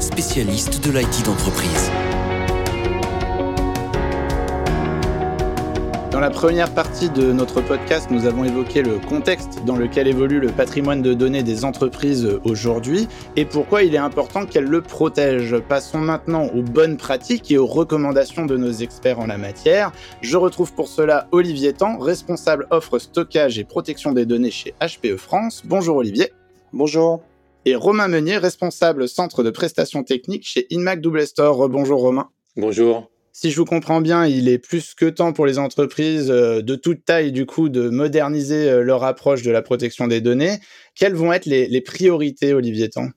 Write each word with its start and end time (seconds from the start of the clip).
Spécialiste 0.00 0.82
de 0.86 0.90
l'IT 0.90 1.22
d'entreprise. 1.26 1.90
Dans 6.10 6.20
la 6.20 6.30
première 6.30 6.72
partie 6.72 7.10
de 7.10 7.30
notre 7.30 7.60
podcast, 7.60 8.10
nous 8.10 8.24
avons 8.24 8.44
évoqué 8.44 8.80
le 8.80 8.98
contexte 8.98 9.62
dans 9.66 9.76
lequel 9.76 10.08
évolue 10.08 10.40
le 10.40 10.48
patrimoine 10.48 11.02
de 11.02 11.12
données 11.12 11.42
des 11.42 11.66
entreprises 11.66 12.26
aujourd'hui 12.44 13.06
et 13.36 13.44
pourquoi 13.44 13.82
il 13.82 13.94
est 13.94 13.98
important 13.98 14.46
qu'elles 14.46 14.64
le 14.64 14.80
protègent. 14.80 15.60
Passons 15.60 15.98
maintenant 15.98 16.46
aux 16.46 16.62
bonnes 16.62 16.96
pratiques 16.96 17.50
et 17.50 17.58
aux 17.58 17.66
recommandations 17.66 18.46
de 18.46 18.56
nos 18.56 18.72
experts 18.72 19.20
en 19.20 19.26
la 19.26 19.36
matière. 19.36 19.92
Je 20.22 20.38
retrouve 20.38 20.72
pour 20.72 20.88
cela 20.88 21.28
Olivier 21.32 21.74
Tan, 21.74 21.98
responsable 21.98 22.66
offre 22.70 22.98
stockage 22.98 23.58
et 23.58 23.64
protection 23.64 24.12
des 24.12 24.24
données 24.24 24.50
chez 24.50 24.74
HPE 24.80 25.16
France. 25.18 25.62
Bonjour 25.66 25.96
Olivier. 25.96 26.32
Bonjour. 26.72 27.20
Et 27.66 27.74
Romain 27.74 28.08
Meunier, 28.08 28.36
responsable 28.36 29.08
centre 29.08 29.42
de 29.42 29.50
prestations 29.50 30.02
techniques 30.02 30.46
chez 30.46 30.66
InMac 30.70 31.00
Double 31.00 31.26
Store. 31.26 31.68
Bonjour 31.68 32.00
Romain. 32.00 32.28
Bonjour 32.56 33.10
si 33.36 33.50
je 33.50 33.56
vous 33.56 33.64
comprends 33.64 34.00
bien, 34.00 34.26
il 34.26 34.48
est 34.48 34.58
plus 34.58 34.94
que 34.94 35.06
temps 35.06 35.32
pour 35.32 35.44
les 35.44 35.58
entreprises 35.58 36.30
euh, 36.30 36.62
de 36.62 36.76
toute 36.76 37.04
taille, 37.04 37.32
du 37.32 37.46
coup, 37.46 37.68
de 37.68 37.88
moderniser 37.88 38.70
euh, 38.70 38.84
leur 38.84 39.02
approche 39.02 39.42
de 39.42 39.50
la 39.50 39.60
protection 39.60 40.06
des 40.06 40.20
données. 40.20 40.60
Quelles 40.94 41.14
vont 41.14 41.32
être 41.32 41.46
les, 41.46 41.80
priorités, 41.80 42.54
Olivier 42.54 42.90
Tan? 42.90 43.08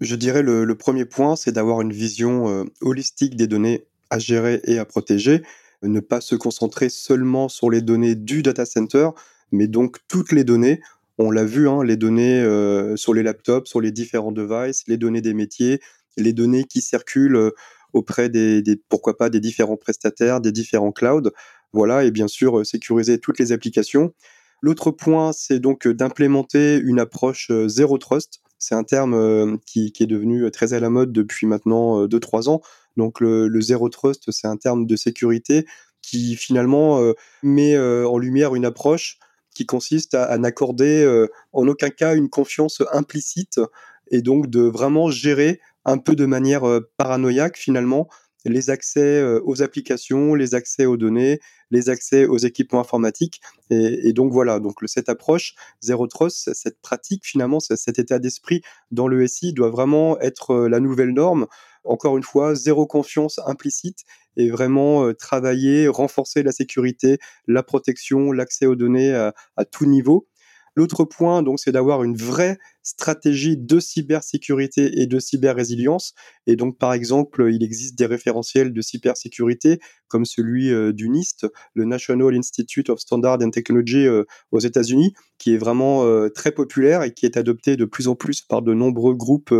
Je 0.00 0.16
dirais 0.16 0.40
le, 0.40 0.64
le 0.64 0.74
premier 0.74 1.04
point, 1.04 1.36
c'est 1.36 1.52
d'avoir 1.52 1.82
une 1.82 1.92
vision 1.92 2.48
euh, 2.48 2.64
holistique 2.80 3.36
des 3.36 3.46
données 3.46 3.84
à 4.08 4.18
gérer 4.18 4.62
et 4.64 4.78
à 4.78 4.86
protéger. 4.86 5.42
Ne 5.82 6.00
pas 6.00 6.22
se 6.22 6.34
concentrer 6.34 6.88
seulement 6.88 7.50
sur 7.50 7.68
les 7.68 7.82
données 7.82 8.14
du 8.14 8.42
data 8.42 8.64
center, 8.64 9.10
mais 9.52 9.66
donc 9.66 9.98
toutes 10.08 10.32
les 10.32 10.44
données. 10.44 10.80
On 11.18 11.30
l'a 11.30 11.44
vu, 11.44 11.68
hein, 11.68 11.82
les 11.84 11.96
données 11.96 12.42
sur 12.96 13.12
les 13.12 13.22
laptops, 13.22 13.68
sur 13.68 13.80
les 13.80 13.90
différents 13.90 14.32
devices, 14.32 14.84
les 14.86 14.96
données 14.96 15.20
des 15.20 15.34
métiers, 15.34 15.80
les 16.16 16.32
données 16.32 16.64
qui 16.64 16.80
circulent 16.80 17.52
auprès 17.92 18.28
des, 18.28 18.62
pourquoi 18.88 19.16
pas 19.16 19.30
des 19.30 19.40
différents 19.40 19.76
prestataires, 19.76 20.40
des 20.40 20.52
différents 20.52 20.92
clouds. 20.92 21.30
Voilà, 21.72 22.04
et 22.04 22.10
bien 22.10 22.28
sûr 22.28 22.60
euh, 22.60 22.64
sécuriser 22.64 23.18
toutes 23.18 23.38
les 23.38 23.52
applications. 23.52 24.14
L'autre 24.62 24.90
point, 24.90 25.32
c'est 25.32 25.60
donc 25.60 25.86
euh, 25.86 25.94
d'implémenter 25.94 26.78
une 26.78 26.98
approche 26.98 27.50
euh, 27.50 27.68
zéro 27.68 27.98
trust. 27.98 28.40
C'est 28.58 28.74
un 28.74 28.84
terme 28.84 29.56
qui, 29.66 29.92
est 30.00 30.06
devenu 30.06 30.50
très 30.50 30.72
à 30.72 30.80
la 30.80 30.90
mode 30.90 31.12
depuis 31.12 31.46
maintenant 31.46 32.06
2-3 32.06 32.48
ans. 32.48 32.60
Donc 32.96 33.20
le, 33.20 33.46
le 33.46 33.60
zéro 33.60 33.88
trust, 33.88 34.32
c'est 34.32 34.48
un 34.48 34.56
terme 34.56 34.84
de 34.84 34.96
sécurité 34.96 35.64
qui 36.02 36.34
finalement 36.34 37.00
met 37.44 37.78
en 37.78 38.18
lumière 38.18 38.56
une 38.56 38.64
approche 38.64 39.20
qui 39.58 39.66
consiste 39.66 40.14
à, 40.14 40.38
n'accorder 40.38 41.26
en 41.52 41.66
aucun 41.66 41.90
cas 41.90 42.14
une 42.14 42.30
confiance 42.30 42.80
implicite 42.92 43.60
et 44.08 44.22
donc 44.22 44.48
de 44.48 44.60
vraiment 44.60 45.10
gérer 45.10 45.60
un 45.84 45.98
peu 45.98 46.14
de 46.14 46.26
manière 46.26 46.62
paranoïaque 46.96 47.56
finalement 47.56 48.08
les 48.44 48.70
accès 48.70 49.20
aux 49.44 49.62
applications, 49.62 50.36
les 50.36 50.54
accès 50.54 50.86
aux 50.86 50.96
données, 50.96 51.40
les 51.72 51.90
accès 51.90 52.24
aux 52.24 52.38
équipements 52.38 52.80
informatiques. 52.80 53.40
Et, 53.70 54.12
donc 54.12 54.32
voilà, 54.32 54.60
donc 54.60 54.76
cette 54.86 55.08
approche 55.08 55.54
Zero 55.82 56.06
Trust, 56.06 56.54
cette 56.54 56.80
pratique 56.80 57.26
finalement, 57.26 57.58
cet 57.58 57.98
état 57.98 58.20
d'esprit 58.20 58.62
dans 58.92 59.08
le 59.08 59.26
SI 59.26 59.52
doit 59.52 59.70
vraiment 59.70 60.18
être 60.20 60.68
la 60.68 60.78
nouvelle 60.78 61.10
norme. 61.10 61.48
Encore 61.84 62.16
une 62.16 62.22
fois, 62.22 62.54
zéro 62.54 62.86
confiance 62.86 63.40
implicite 63.46 64.00
et 64.36 64.50
vraiment 64.50 65.12
travailler, 65.14 65.88
renforcer 65.88 66.42
la 66.42 66.52
sécurité, 66.52 67.18
la 67.46 67.62
protection, 67.62 68.32
l'accès 68.32 68.66
aux 68.66 68.76
données 68.76 69.14
à, 69.14 69.34
à 69.56 69.64
tout 69.64 69.86
niveau. 69.86 70.28
L'autre 70.78 71.02
point, 71.02 71.42
donc, 71.42 71.58
c'est 71.58 71.72
d'avoir 71.72 72.04
une 72.04 72.14
vraie 72.16 72.56
stratégie 72.84 73.56
de 73.56 73.80
cybersécurité 73.80 75.00
et 75.00 75.08
de 75.08 75.18
cyber-résilience. 75.18 76.14
Et 76.46 76.54
donc, 76.54 76.78
par 76.78 76.92
exemple, 76.92 77.48
il 77.52 77.64
existe 77.64 77.98
des 77.98 78.06
référentiels 78.06 78.72
de 78.72 78.80
cybersécurité 78.80 79.80
comme 80.06 80.24
celui 80.24 80.70
euh, 80.70 80.92
du 80.92 81.08
NIST, 81.08 81.48
le 81.74 81.84
National 81.84 82.32
Institute 82.32 82.90
of 82.90 83.00
Standard 83.00 83.38
and 83.42 83.50
Technology 83.50 84.06
euh, 84.06 84.22
aux 84.52 84.60
États-Unis, 84.60 85.14
qui 85.38 85.52
est 85.52 85.56
vraiment 85.56 86.04
euh, 86.04 86.28
très 86.28 86.52
populaire 86.52 87.02
et 87.02 87.12
qui 87.12 87.26
est 87.26 87.36
adopté 87.36 87.76
de 87.76 87.84
plus 87.84 88.06
en 88.06 88.14
plus 88.14 88.42
par 88.42 88.62
de 88.62 88.72
nombreux 88.72 89.14
groupes 89.14 89.52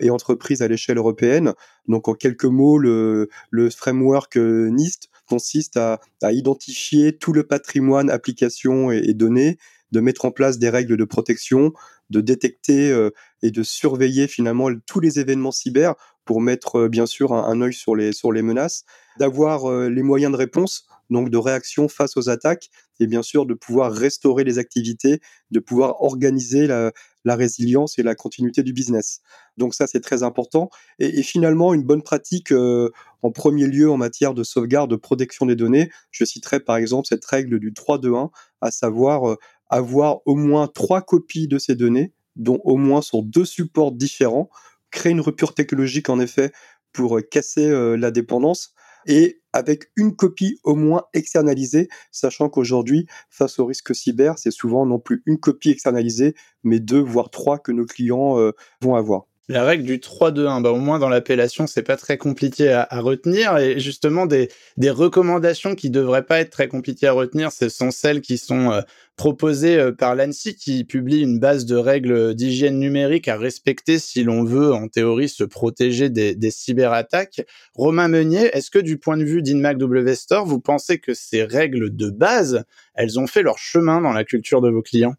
et 0.00 0.08
entreprises 0.08 0.62
à 0.62 0.68
l'échelle 0.68 0.96
européenne. 0.96 1.52
Donc, 1.86 2.08
en 2.08 2.14
quelques 2.14 2.46
mots, 2.46 2.78
le, 2.78 3.28
framework 3.76 4.38
NIST 4.38 5.10
consiste 5.28 5.76
à, 5.76 6.00
identifier 6.22 7.14
tout 7.14 7.34
le 7.34 7.42
patrimoine 7.42 8.08
applications 8.08 8.90
et 8.90 9.12
données 9.12 9.58
de 9.92 10.00
mettre 10.00 10.24
en 10.24 10.30
place 10.30 10.58
des 10.58 10.70
règles 10.70 10.96
de 10.96 11.04
protection, 11.04 11.72
de 12.12 12.20
détecter 12.20 12.90
euh, 12.90 13.10
et 13.42 13.50
de 13.50 13.62
surveiller 13.62 14.28
finalement 14.28 14.68
tous 14.86 15.00
les 15.00 15.18
événements 15.18 15.50
cyber 15.50 15.94
pour 16.24 16.40
mettre 16.40 16.76
euh, 16.76 16.88
bien 16.88 17.06
sûr 17.06 17.32
un, 17.32 17.60
œil 17.60 17.74
sur 17.74 17.96
les, 17.96 18.12
sur 18.12 18.32
les 18.32 18.42
menaces, 18.42 18.84
d'avoir 19.18 19.68
euh, 19.68 19.88
les 19.88 20.02
moyens 20.02 20.32
de 20.32 20.36
réponse, 20.36 20.86
donc 21.10 21.30
de 21.30 21.36
réaction 21.36 21.88
face 21.88 22.16
aux 22.16 22.28
attaques, 22.28 22.70
et 23.00 23.06
bien 23.06 23.22
sûr 23.22 23.44
de 23.44 23.54
pouvoir 23.54 23.92
restaurer 23.92 24.44
les 24.44 24.58
activités, 24.58 25.20
de 25.50 25.58
pouvoir 25.58 26.00
organiser 26.02 26.66
la, 26.66 26.92
résilience 27.26 27.98
et 27.98 28.02
la 28.02 28.14
continuité 28.14 28.62
du 28.62 28.72
business. 28.72 29.20
Donc 29.56 29.74
ça, 29.74 29.86
c'est 29.86 30.00
très 30.00 30.22
important. 30.22 30.70
Et, 30.98 31.22
finalement, 31.22 31.74
une 31.74 31.82
bonne 31.82 32.02
pratique 32.02 32.52
en 32.52 33.30
premier 33.32 33.66
lieu 33.66 33.90
en 33.90 33.96
matière 33.96 34.34
de 34.34 34.44
sauvegarde, 34.44 34.90
de 34.90 34.96
protection 34.96 35.46
des 35.46 35.56
données, 35.56 35.90
je 36.10 36.24
citerai 36.24 36.60
par 36.60 36.76
exemple 36.76 37.08
cette 37.08 37.24
règle 37.24 37.58
du 37.58 37.72
3-2-1, 37.72 38.30
à 38.60 38.70
savoir 38.70 39.36
avoir 39.72 40.20
au 40.26 40.36
moins 40.36 40.68
trois 40.68 41.00
copies 41.00 41.48
de 41.48 41.58
ces 41.58 41.74
données, 41.74 42.12
dont 42.36 42.60
au 42.64 42.76
moins 42.76 43.00
sur 43.00 43.22
deux 43.22 43.46
supports 43.46 43.90
différents, 43.90 44.50
créer 44.90 45.12
une 45.12 45.20
rupture 45.20 45.54
technologique 45.54 46.10
en 46.10 46.20
effet 46.20 46.52
pour 46.92 47.16
euh, 47.16 47.22
casser 47.22 47.66
euh, 47.66 47.96
la 47.96 48.10
dépendance 48.10 48.74
et 49.06 49.40
avec 49.54 49.90
une 49.96 50.14
copie 50.14 50.60
au 50.62 50.74
moins 50.74 51.04
externalisée, 51.14 51.88
sachant 52.10 52.48
qu'aujourd'hui, 52.48 53.06
face 53.30 53.58
au 53.58 53.66
risque 53.66 53.94
cyber, 53.94 54.38
c'est 54.38 54.50
souvent 54.50 54.86
non 54.86 54.98
plus 54.98 55.22
une 55.26 55.40
copie 55.40 55.70
externalisée, 55.70 56.34
mais 56.62 56.78
deux, 56.78 57.00
voire 57.00 57.30
trois 57.30 57.58
que 57.58 57.72
nos 57.72 57.86
clients 57.86 58.38
euh, 58.38 58.52
vont 58.82 58.94
avoir. 58.94 59.24
La 59.52 59.64
règle 59.64 59.84
du 59.84 59.98
3-2-1, 59.98 60.62
bah, 60.62 60.70
au 60.70 60.78
moins 60.78 60.98
dans 60.98 61.10
l'appellation, 61.10 61.66
c'est 61.66 61.82
pas 61.82 61.98
très 61.98 62.16
compliqué 62.16 62.70
à, 62.70 63.00
retenir. 63.00 63.58
Et 63.58 63.78
justement, 63.78 64.24
des, 64.24 64.48
recommandations 64.80 65.74
qui 65.74 65.90
devraient 65.90 66.24
pas 66.24 66.40
être 66.40 66.48
très 66.48 66.68
compliquées 66.68 67.08
à 67.08 67.12
retenir, 67.12 67.52
ce 67.52 67.68
sont 67.68 67.90
celles 67.90 68.22
qui 68.22 68.38
sont 68.38 68.72
euh, 68.72 68.80
proposées 69.14 69.78
euh, 69.78 69.92
par 69.92 70.14
l'ANSI, 70.14 70.54
qui 70.54 70.84
publie 70.84 71.20
une 71.20 71.38
base 71.38 71.66
de 71.66 71.76
règles 71.76 72.34
d'hygiène 72.34 72.78
numérique 72.78 73.28
à 73.28 73.36
respecter 73.36 73.98
si 73.98 74.24
l'on 74.24 74.42
veut, 74.42 74.72
en 74.72 74.88
théorie, 74.88 75.28
se 75.28 75.44
protéger 75.44 76.08
des, 76.08 76.34
des 76.34 76.50
cyberattaques. 76.50 77.42
Romain 77.74 78.08
Meunier, 78.08 78.48
est-ce 78.54 78.70
que 78.70 78.78
du 78.78 78.96
point 78.96 79.18
de 79.18 79.24
vue 79.24 79.42
d'InMac 79.42 79.76
W 79.76 80.14
Store, 80.14 80.46
vous 80.46 80.60
pensez 80.60 80.98
que 80.98 81.12
ces 81.12 81.44
règles 81.44 81.94
de 81.94 82.08
base, 82.08 82.64
elles 82.94 83.20
ont 83.20 83.26
fait 83.26 83.42
leur 83.42 83.58
chemin 83.58 84.00
dans 84.00 84.12
la 84.12 84.24
culture 84.24 84.62
de 84.62 84.70
vos 84.70 84.80
clients? 84.80 85.14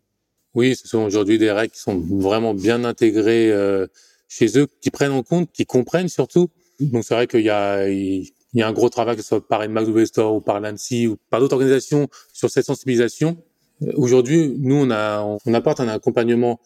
Oui, 0.56 0.76
ce 0.76 0.88
sont 0.88 1.04
aujourd'hui 1.04 1.38
des 1.38 1.52
règles 1.52 1.74
qui 1.74 1.80
sont 1.80 2.00
vraiment 2.00 2.56
bien 2.56 2.84
intégrées. 2.84 3.52
Euh 3.52 3.86
chez 4.34 4.58
eux, 4.58 4.68
qui 4.82 4.90
prennent 4.90 5.12
en 5.12 5.24
compte, 5.24 5.52
qui 5.52 5.66
comprennent 5.66 6.10
surtout. 6.10 6.50
Donc 6.80 7.04
c'est 7.04 7.14
vrai 7.14 7.28
qu'il 7.28 7.42
y 7.42 7.50
a, 7.50 7.88
il 7.88 8.32
y 8.54 8.62
a 8.62 8.68
un 8.68 8.74
gros 8.74 8.90
travail, 8.90 9.16
que 9.16 9.22
ce 9.22 9.28
soit 9.28 9.48
par 9.48 9.68
McDo 9.68 10.06
Store 10.06 10.36
ou 10.36 10.42
par 10.42 10.60
l'ANSI 10.60 11.08
ou 11.08 11.18
par 11.30 11.40
d'autres 11.40 11.56
organisations 11.56 12.08
sur 12.34 12.50
cette 12.50 12.66
sensibilisation. 12.66 13.38
Aujourd'hui, 13.96 14.56
nous, 14.60 14.76
on, 14.76 14.92
a, 14.92 15.22
on 15.46 15.54
apporte 15.54 15.80
un 15.80 15.88
accompagnement 15.88 16.60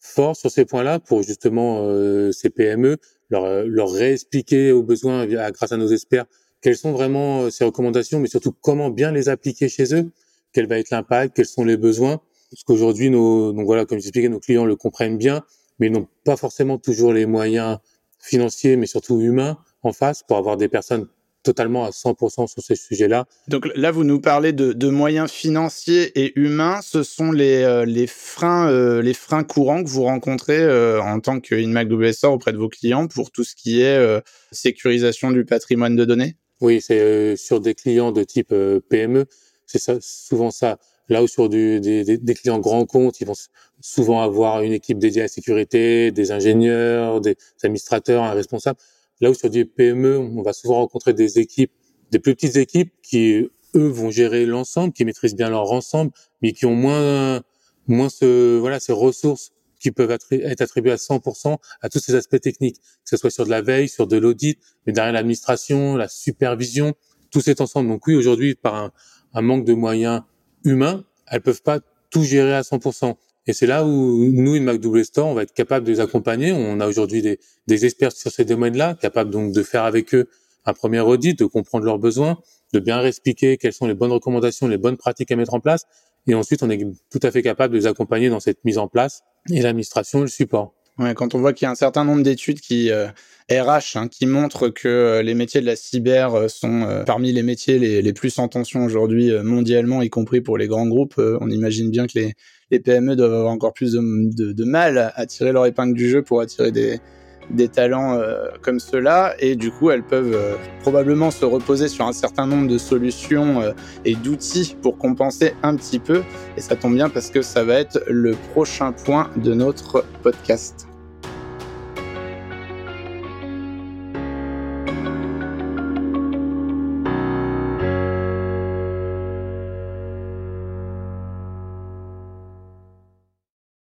fort 0.00 0.34
sur 0.36 0.50
ces 0.50 0.64
points-là 0.64 0.98
pour 0.98 1.22
justement 1.22 1.82
euh, 1.82 2.32
ces 2.32 2.50
PME, 2.50 2.96
leur, 3.30 3.64
leur 3.66 3.90
réexpliquer 3.92 4.72
aux 4.72 4.82
besoins 4.82 5.26
grâce 5.26 5.72
à 5.72 5.76
nos 5.76 5.88
experts 5.88 6.26
quelles 6.62 6.76
sont 6.76 6.92
vraiment 6.92 7.42
euh, 7.42 7.50
ces 7.50 7.64
recommandations, 7.64 8.20
mais 8.20 8.28
surtout 8.28 8.52
comment 8.52 8.88
bien 8.88 9.12
les 9.12 9.28
appliquer 9.28 9.68
chez 9.68 9.94
eux, 9.94 10.10
quel 10.52 10.66
va 10.66 10.78
être 10.78 10.90
l'impact, 10.90 11.36
quels 11.36 11.46
sont 11.46 11.64
les 11.64 11.76
besoins. 11.76 12.20
Parce 12.50 12.62
qu'aujourd'hui, 12.64 13.10
nos, 13.10 13.52
donc 13.52 13.66
voilà, 13.66 13.84
comme 13.84 13.98
j'expliquais, 13.98 14.28
nos 14.28 14.38
clients 14.38 14.64
le 14.64 14.76
comprennent 14.76 15.18
bien, 15.18 15.42
mais 15.78 15.88
ils 15.88 15.92
n'ont 15.92 16.08
pas 16.24 16.36
forcément 16.36 16.78
toujours 16.78 17.12
les 17.12 17.26
moyens 17.26 17.78
financiers, 18.18 18.76
mais 18.76 18.86
surtout 18.86 19.20
humains 19.20 19.58
en 19.82 19.92
face 19.92 20.22
pour 20.22 20.36
avoir 20.36 20.56
des 20.56 20.68
personnes 20.68 21.08
totalement 21.42 21.84
à 21.84 21.90
100% 21.90 22.46
sur 22.46 22.62
ces 22.62 22.76
sujets-là. 22.76 23.26
Donc 23.48 23.68
là, 23.74 23.90
vous 23.90 24.04
nous 24.04 24.20
parlez 24.20 24.52
de, 24.52 24.88
moyens 24.88 25.30
financiers 25.30 26.12
et 26.20 26.38
humains. 26.38 26.80
Ce 26.82 27.02
sont 27.02 27.32
les, 27.32 27.62
euh, 27.62 27.84
les, 27.84 28.06
freins, 28.06 28.68
euh, 28.68 29.02
les 29.02 29.14
freins 29.14 29.44
courants 29.44 29.82
que 29.82 29.88
vous 29.88 30.04
rencontrez 30.04 30.60
euh, 30.60 31.02
en 31.02 31.20
tant 31.20 31.40
qu'InMac 31.40 31.88
WSR 31.88 32.30
auprès 32.32 32.52
de 32.52 32.58
vos 32.58 32.68
clients 32.68 33.08
pour 33.08 33.30
tout 33.30 33.44
ce 33.44 33.54
qui 33.54 33.82
est 33.82 34.22
sécurisation 34.50 35.30
du 35.30 35.44
patrimoine 35.44 35.96
de 35.96 36.04
données? 36.04 36.36
Oui, 36.60 36.80
c'est 36.80 37.36
sur 37.36 37.60
des 37.60 37.74
clients 37.74 38.12
de 38.12 38.22
type 38.22 38.54
PME. 38.88 39.26
C'est 39.66 40.00
souvent 40.00 40.50
ça. 40.50 40.78
Là 41.12 41.22
où 41.22 41.26
sur 41.26 41.48
du, 41.50 41.78
des, 41.78 42.16
des, 42.16 42.34
clients 42.34 42.58
grands 42.58 42.86
comptes, 42.86 43.20
ils 43.20 43.26
vont 43.26 43.34
souvent 43.80 44.22
avoir 44.22 44.62
une 44.62 44.72
équipe 44.72 44.98
dédiée 44.98 45.20
à 45.20 45.24
la 45.24 45.28
sécurité, 45.28 46.10
des 46.10 46.32
ingénieurs, 46.32 47.20
des 47.20 47.36
administrateurs, 47.62 48.22
un 48.22 48.32
responsable. 48.32 48.78
Là 49.20 49.30
où 49.30 49.34
sur 49.34 49.50
des 49.50 49.66
PME, 49.66 50.18
on 50.18 50.42
va 50.42 50.54
souvent 50.54 50.76
rencontrer 50.76 51.12
des 51.12 51.38
équipes, 51.38 51.70
des 52.10 52.18
plus 52.18 52.34
petites 52.34 52.56
équipes 52.56 52.92
qui, 53.02 53.46
eux, 53.74 53.88
vont 53.88 54.10
gérer 54.10 54.46
l'ensemble, 54.46 54.94
qui 54.94 55.04
maîtrisent 55.04 55.36
bien 55.36 55.50
leur 55.50 55.70
ensemble, 55.70 56.12
mais 56.40 56.52
qui 56.52 56.64
ont 56.64 56.74
moins, 56.74 57.42
moins 57.86 58.08
ce, 58.08 58.58
voilà, 58.58 58.80
ces 58.80 58.92
ressources 58.92 59.52
qui 59.78 59.90
peuvent 59.90 60.10
être 60.10 60.62
attribués 60.62 60.92
à 60.92 60.96
100% 60.96 61.56
à 61.82 61.88
tous 61.90 61.98
ces 61.98 62.14
aspects 62.14 62.40
techniques, 62.40 62.76
que 62.76 63.10
ce 63.10 63.16
soit 63.18 63.30
sur 63.30 63.44
de 63.44 63.50
la 63.50 63.60
veille, 63.60 63.88
sur 63.88 64.06
de 64.06 64.16
l'audit, 64.16 64.58
mais 64.86 64.92
derrière 64.92 65.12
l'administration, 65.12 65.96
la 65.96 66.08
supervision, 66.08 66.94
tout 67.30 67.40
cet 67.40 67.60
ensemble. 67.60 67.88
Donc 67.88 68.06
oui, 68.06 68.14
aujourd'hui, 68.14 68.54
par 68.54 68.76
un, 68.76 68.92
un, 69.34 69.42
manque 69.42 69.64
de 69.64 69.74
moyens 69.74 70.22
humains, 70.64 71.04
elles 71.28 71.40
peuvent 71.40 71.62
pas 71.62 71.80
tout 72.10 72.22
gérer 72.22 72.54
à 72.54 72.62
100%. 72.62 73.14
Et 73.46 73.52
c'est 73.52 73.66
là 73.66 73.84
où 73.84 74.30
nous, 74.32 74.54
une 74.54 74.64
McDouble 74.64 75.04
Store, 75.04 75.26
on 75.26 75.34
va 75.34 75.42
être 75.42 75.52
capable 75.52 75.84
de 75.84 75.90
les 75.90 76.00
accompagner. 76.00 76.52
On 76.52 76.78
a 76.78 76.86
aujourd'hui 76.86 77.22
des, 77.22 77.40
des, 77.66 77.84
experts 77.84 78.12
sur 78.12 78.30
ces 78.30 78.44
domaines-là, 78.44 78.94
capables 79.00 79.30
donc 79.30 79.52
de 79.52 79.62
faire 79.62 79.84
avec 79.84 80.14
eux 80.14 80.28
un 80.64 80.74
premier 80.74 81.00
audit, 81.00 81.36
de 81.36 81.44
comprendre 81.46 81.84
leurs 81.84 81.98
besoins, 81.98 82.38
de 82.72 82.78
bien 82.78 83.04
expliquer 83.04 83.56
quelles 83.56 83.72
sont 83.72 83.86
les 83.86 83.94
bonnes 83.94 84.12
recommandations, 84.12 84.68
les 84.68 84.78
bonnes 84.78 84.96
pratiques 84.96 85.32
à 85.32 85.36
mettre 85.36 85.54
en 85.54 85.60
place. 85.60 85.86
Et 86.28 86.34
ensuite, 86.34 86.62
on 86.62 86.70
est 86.70 86.86
tout 87.10 87.20
à 87.22 87.32
fait 87.32 87.42
capable 87.42 87.74
de 87.74 87.78
les 87.80 87.86
accompagner 87.86 88.28
dans 88.28 88.38
cette 88.38 88.64
mise 88.64 88.78
en 88.78 88.86
place 88.86 89.22
et 89.50 89.60
l'administration 89.60 90.20
le 90.20 90.28
support. 90.28 90.72
Quand 91.14 91.34
on 91.34 91.38
voit 91.38 91.52
qu'il 91.52 91.66
y 91.66 91.68
a 91.68 91.70
un 91.70 91.76
certain 91.76 92.04
nombre 92.04 92.22
d'études 92.22 92.60
qui 92.60 92.90
euh, 92.90 93.06
RH 93.50 93.96
hein, 93.96 94.08
qui 94.08 94.26
montrent 94.26 94.68
que 94.68 94.88
euh, 94.88 95.22
les 95.22 95.34
métiers 95.34 95.60
de 95.60 95.66
la 95.66 95.76
cyber 95.76 96.34
euh, 96.34 96.48
sont 96.48 96.82
euh, 96.82 97.04
parmi 97.04 97.32
les 97.32 97.42
métiers 97.42 97.78
les, 97.78 98.12
plus 98.12 98.38
en 98.38 98.48
tension 98.48 98.84
aujourd'hui 98.84 99.32
mondialement, 99.42 100.02
y 100.02 100.10
compris 100.10 100.40
pour 100.40 100.58
les 100.58 100.68
grands 100.68 100.86
groupes, 100.86 101.14
on 101.18 101.48
imagine 101.48 101.90
bien 101.90 102.06
que 102.06 102.18
les, 102.18 102.34
PME 102.80 103.16
doivent 103.16 103.34
avoir 103.34 103.52
encore 103.52 103.74
plus 103.74 103.92
de, 103.92 104.64
mal 104.64 105.12
à 105.14 105.26
tirer 105.26 105.52
leur 105.52 105.66
épingle 105.66 105.94
du 105.94 106.08
jeu 106.08 106.22
pour 106.22 106.40
attirer 106.40 106.72
des, 106.72 107.68
talents 107.68 108.14
euh, 108.14 108.48
comme 108.62 108.80
ceux-là 108.80 109.34
et 109.38 109.56
du 109.56 109.70
coup 109.70 109.90
elles 109.90 110.04
peuvent 110.04 110.34
euh, 110.34 110.54
probablement 110.80 111.30
se 111.30 111.44
reposer 111.44 111.88
sur 111.88 112.06
un 112.06 112.12
certain 112.12 112.46
nombre 112.46 112.68
de 112.68 112.78
solutions 112.78 113.60
euh, 113.60 113.72
et 114.04 114.14
d'outils 114.14 114.76
pour 114.80 114.96
compenser 114.96 115.54
un 115.62 115.76
petit 115.76 115.98
peu 115.98 116.22
et 116.56 116.60
ça 116.60 116.76
tombe 116.76 116.94
bien 116.94 117.10
parce 117.10 117.30
que 117.30 117.42
ça 117.42 117.64
va 117.64 117.74
être 117.74 118.02
le 118.08 118.32
prochain 118.52 118.92
point 118.92 119.30
de 119.36 119.52
notre 119.52 120.04
podcast. 120.22 120.91